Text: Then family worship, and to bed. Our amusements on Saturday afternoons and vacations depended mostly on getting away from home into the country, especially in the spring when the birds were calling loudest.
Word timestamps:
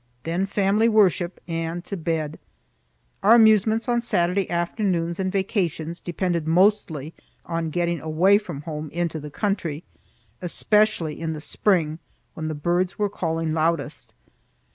Then 0.23 0.47
family 0.47 0.89
worship, 0.89 1.39
and 1.47 1.85
to 1.85 1.95
bed. 1.95 2.39
Our 3.21 3.35
amusements 3.35 3.87
on 3.87 4.01
Saturday 4.01 4.49
afternoons 4.49 5.19
and 5.19 5.31
vacations 5.31 6.01
depended 6.01 6.47
mostly 6.47 7.13
on 7.45 7.69
getting 7.69 7.99
away 8.01 8.39
from 8.39 8.63
home 8.63 8.89
into 8.89 9.19
the 9.19 9.29
country, 9.29 9.83
especially 10.41 11.19
in 11.19 11.33
the 11.33 11.39
spring 11.39 11.99
when 12.33 12.47
the 12.47 12.55
birds 12.55 12.97
were 12.97 13.09
calling 13.09 13.53
loudest. 13.53 14.11